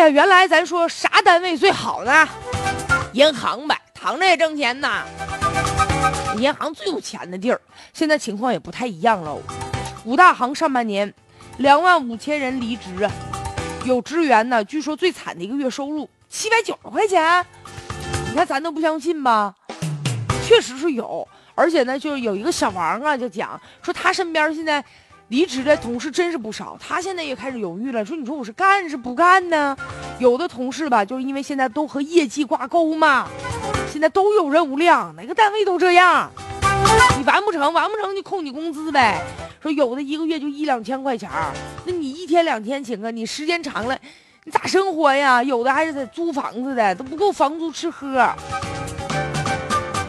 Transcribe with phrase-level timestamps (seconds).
[0.00, 2.26] 呀，原来咱说啥单位最好呢？
[3.12, 5.04] 银行呗，躺着也挣钱呐。
[6.38, 7.60] 银行最有钱的地儿，
[7.92, 9.42] 现在情况也不太一样喽。
[10.04, 11.12] 五大行上半年，
[11.58, 13.06] 两万五千人离职，
[13.84, 17.44] 有职员呢，据说最惨的一个月收入七百九十块钱。
[18.30, 19.54] 你看咱都不相信吧？
[20.46, 24.82] 确实是有，而且呢，就是有一个小王啊，就讲说他身边现在
[25.30, 29.76] 离职的同事真是不少，他现在也开始犹豫了，说你说我是干是不干呢？
[30.18, 33.28] 有的同事吧，就是因为现在都和业绩挂钩嘛。
[33.92, 36.28] 现在都有任务量，哪个单位都这样。
[37.16, 39.22] 你完不成，完不成就扣你工资呗。
[39.62, 41.52] 说有的一个月就一两千块钱儿
[41.84, 43.96] 那你一天两天请啊，你时间长了，
[44.42, 45.40] 你咋生活呀？
[45.40, 48.18] 有的还是在租房子的，都不够房租吃喝。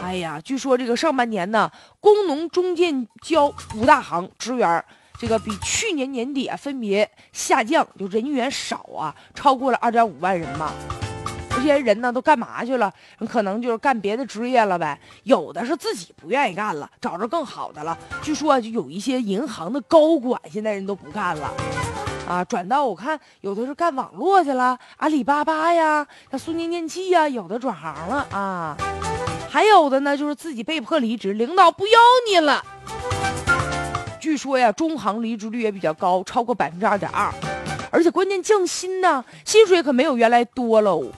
[0.02, 4.84] 哎呀，据说这个上半年呢，工农中建交五大行职员，
[5.18, 10.72] 这个比去年年底啊分别下降，就人员少啊，超过了二点五万人嘛。
[11.54, 12.92] 这些人呢都干嘛去了？
[13.28, 14.98] 可能就是干别的职业了呗。
[15.24, 17.96] 有的是自己不愿意干了，找着更好的了。
[18.22, 21.52] 据说就有一些银行的高管，现在人都不干了，
[22.26, 28.76] 啊，转到我看有的是干网络去了，阿里巴巴呀，像苏宁电器呀，有的转行了啊。
[29.48, 32.64] 还有的呢，就是自己被迫离职，领导不要你了。
[34.22, 37.28] 据说呀，中行离职率也比较高，超过百分之二点二，
[37.90, 41.10] 而且关键降薪呢，薪水可没有原来多喽。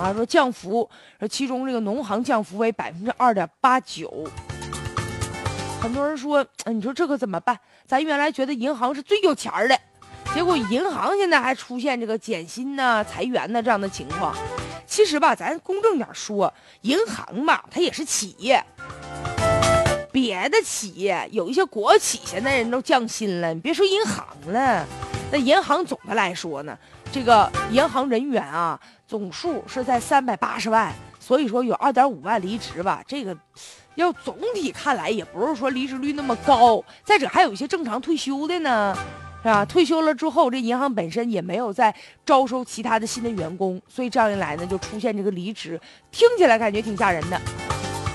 [0.00, 4.28] 啊，说降幅，说其中这个农行降幅为百分之二点八九。
[5.80, 7.56] 很多人说，你说这可怎么办？
[7.86, 9.78] 咱原来觉得银行是最有钱的，
[10.34, 14.34] 结果银行现在还出现这个减薪呐、裁员呐这样的情况。
[14.88, 18.60] 其实吧，咱公正点说，银行嘛，它也是企业。
[20.20, 24.84] 别的企业有一些国企，现在人都降薪了，你别说银行了，
[25.30, 26.76] 那银行总的来说呢，
[27.12, 28.80] 这个银行人员啊。
[29.06, 33.02] 总数是在三百八十万，所以说有二点五万离职吧。
[33.06, 33.34] 这个，
[33.94, 36.84] 要总体看来也不是说离职率那么高。
[37.04, 38.94] 再者还有一些正常退休的呢，
[39.42, 39.64] 是吧？
[39.64, 41.94] 退休了之后，这银行本身也没有再
[42.26, 45.80] 招收其他的新的员工，所以这样一来呢，就出现这个离职，
[46.10, 47.40] 听起来感觉挺吓人的。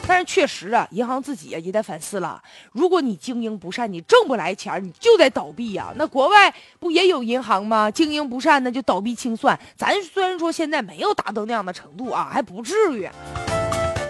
[0.06, 2.42] 但是确实啊，银行自己啊也得反思了。
[2.72, 5.94] 如果你经营不善，你挣不来钱，你就得倒闭呀。
[5.96, 7.90] 那国外不也有银行吗？
[7.90, 9.58] 经营不善，那就倒闭清算。
[9.78, 13.10] 咱虽然说现在没有达到那样的程度啊，还不至于。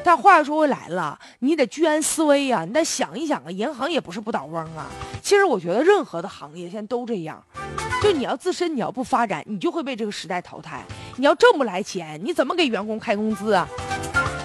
[0.05, 2.65] 但话说回来了，你得居安思危呀。
[2.65, 4.87] 你得想一想啊，银行也不是不倒翁啊。
[5.21, 7.41] 其实我觉得任何的行业现在都这样，
[8.01, 10.83] 就你要自身你要不发展，你就会被这个时代淘汰。
[11.15, 13.65] 你要挣不来钱，你怎么给员工开工资啊？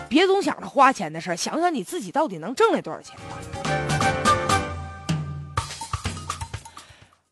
[0.09, 3.37] 别总想着花钱的事儿，想想你自己到底能挣来多少钱吧。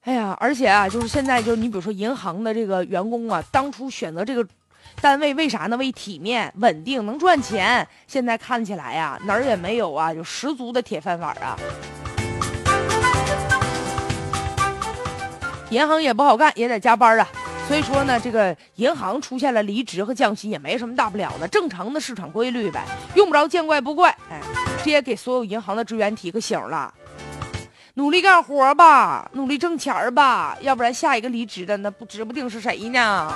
[0.03, 4.47] 哎呀，而且啊，就是现在，就是你比如说银行的这个员工啊，当初选择这个
[5.01, 5.77] 单位为啥呢？
[5.77, 7.87] 为体面、稳定、能赚钱。
[8.07, 11.59] 现在看起来呀，哪儿也没有啊，有十足的铁饭碗啊。
[15.71, 17.27] 银行也不好干，也得加班啊。
[17.69, 22.85] 所以说呢，这个银行出现了离职和降薪也没什么大不了的，正常的市场规律呗，
[23.15, 24.09] 用不着见怪不怪。
[24.31, 24.41] 哎，
[24.85, 26.95] 这也给所有银行的职员提个醒了，
[27.95, 33.35] 努力干活吧，努力挣钱吧，要不然下一个离职的那不指不定是谁呢。